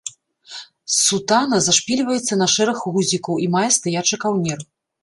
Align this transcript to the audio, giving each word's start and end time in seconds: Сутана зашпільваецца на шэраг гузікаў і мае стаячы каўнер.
Сутана 1.03 1.57
зашпільваецца 1.67 2.33
на 2.43 2.47
шэраг 2.57 2.83
гузікаў 2.97 3.35
і 3.47 3.55
мае 3.59 3.67
стаячы 3.79 4.15
каўнер. 4.27 4.71